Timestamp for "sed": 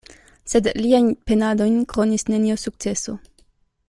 0.51-0.69